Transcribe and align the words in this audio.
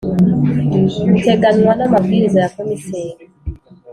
buteganywa 1.11 1.71
n 1.75 1.81
amabwiriza 1.87 2.37
ya 2.43 2.51
Komiseri 2.55 3.23